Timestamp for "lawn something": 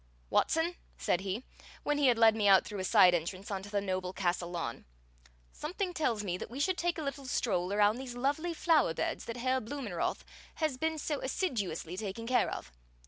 4.49-5.93